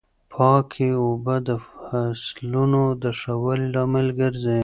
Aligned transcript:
پاکې 0.33 0.89
اوبه 1.03 1.35
د 1.47 1.49
فصلونو 1.69 2.83
د 3.03 3.05
ښه 3.19 3.33
والي 3.43 3.67
لامل 3.75 4.07
ګرځي. 4.19 4.59